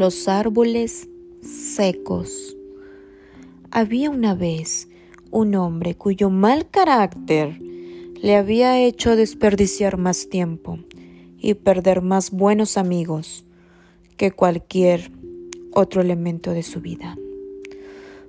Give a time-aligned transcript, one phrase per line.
[0.00, 1.10] Los árboles
[1.42, 2.56] secos.
[3.70, 4.88] Había una vez
[5.30, 7.60] un hombre cuyo mal carácter
[8.22, 10.78] le había hecho desperdiciar más tiempo
[11.36, 13.44] y perder más buenos amigos
[14.16, 15.12] que cualquier
[15.74, 17.18] otro elemento de su vida.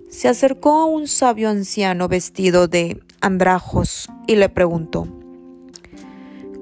[0.09, 5.07] Se acercó a un sabio anciano vestido de andrajos y le preguntó,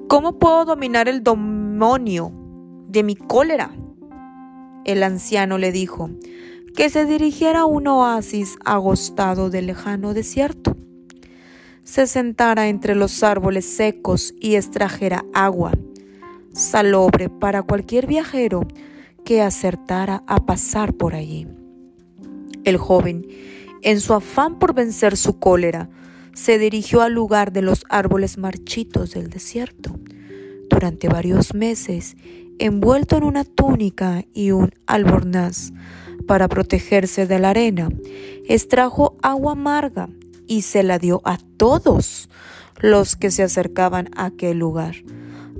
[0.06, 2.30] ¿Cómo puedo dominar el demonio
[2.86, 3.74] de mi cólera?
[4.84, 6.10] El anciano le dijo
[6.74, 10.76] que se dirigiera a un oasis agostado del lejano desierto,
[11.84, 15.72] se sentara entre los árboles secos y extrajera agua,
[16.52, 18.66] salobre para cualquier viajero
[19.24, 21.48] que acertara a pasar por allí.
[22.64, 23.26] El joven,
[23.82, 25.90] en su afán por vencer su cólera,
[26.32, 29.98] se dirigió al lugar de los árboles marchitos del desierto.
[30.68, 32.16] Durante varios meses,
[32.60, 35.72] envuelto en una túnica y un albornoz
[36.26, 37.88] para protegerse de la arena,
[38.46, 40.08] extrajo agua amarga
[40.46, 42.28] y se la dio a todos
[42.80, 44.96] los que se acercaban a aquel lugar.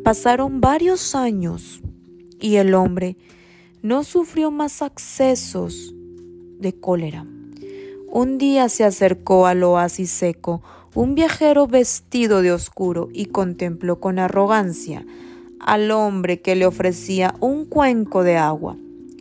[0.05, 1.83] Pasaron varios años
[2.39, 3.17] y el hombre
[3.83, 5.95] no sufrió más accesos
[6.59, 7.27] de cólera.
[8.13, 10.63] Un día se acercó al oasis seco
[10.95, 15.07] un viajero vestido de oscuro y contempló con arrogancia
[15.61, 18.77] al hombre que le ofrecía un cuenco de agua.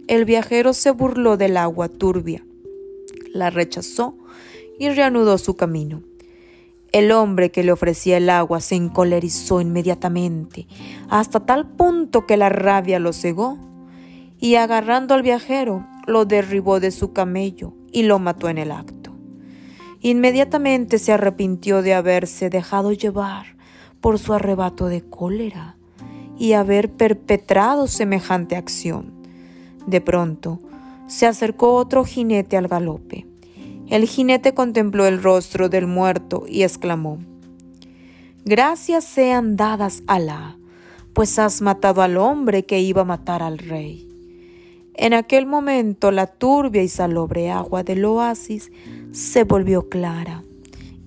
[0.08, 2.44] El viajero se burló del agua turbia,
[3.34, 4.16] la rechazó
[4.80, 6.02] y reanudó su camino.
[6.92, 10.66] El hombre que le ofrecía el agua se encolerizó inmediatamente,
[11.10, 13.60] hasta tal punto que la rabia lo cegó,
[14.40, 19.16] y agarrando al viajero, lo derribó de su camello y lo mató en el acto.
[20.02, 23.58] Inmediatamente se arrepintió de haberse dejado llevar
[24.02, 25.76] por su arrebato de cólera
[26.40, 29.14] y haber perpetrado semejante acción.
[29.86, 30.60] De pronto,
[31.08, 33.28] se acercó otro jinete al galope.
[33.90, 37.20] El jinete contempló el rostro del muerto y exclamó,
[38.46, 40.58] Gracias sean dadas a Alá,
[41.14, 44.08] pues has matado al hombre que iba a matar al rey.
[44.94, 48.72] En aquel momento la turbia y salobre agua del oasis
[49.12, 50.44] se volvió clara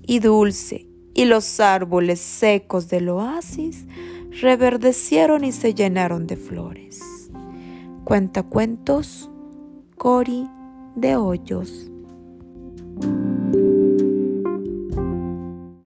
[0.07, 3.87] y dulce, y los árboles secos del oasis
[4.41, 7.31] reverdecieron y se llenaron de flores.
[8.05, 9.31] Cuenta cuentos,
[9.97, 10.49] Cori
[10.97, 11.92] de Hoyos.